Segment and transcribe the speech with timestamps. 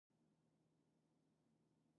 [0.09, 1.79] 梅